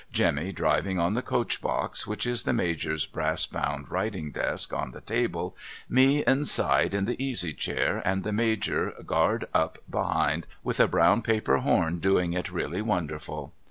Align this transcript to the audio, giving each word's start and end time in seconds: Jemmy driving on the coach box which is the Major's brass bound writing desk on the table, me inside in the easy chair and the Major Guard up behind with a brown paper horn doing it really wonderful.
Jemmy 0.11 0.51
driving 0.51 0.97
on 0.97 1.13
the 1.13 1.21
coach 1.21 1.61
box 1.61 2.07
which 2.07 2.25
is 2.25 2.41
the 2.41 2.53
Major's 2.53 3.05
brass 3.05 3.45
bound 3.45 3.91
writing 3.91 4.31
desk 4.31 4.73
on 4.73 4.93
the 4.93 5.01
table, 5.01 5.55
me 5.87 6.23
inside 6.25 6.95
in 6.95 7.05
the 7.05 7.23
easy 7.23 7.53
chair 7.53 8.01
and 8.03 8.23
the 8.23 8.33
Major 8.33 8.95
Guard 9.05 9.45
up 9.53 9.77
behind 9.87 10.47
with 10.63 10.79
a 10.79 10.87
brown 10.87 11.21
paper 11.21 11.59
horn 11.59 11.99
doing 11.99 12.33
it 12.33 12.51
really 12.51 12.81
wonderful. 12.81 13.53